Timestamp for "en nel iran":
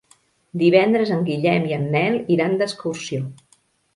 1.77-2.57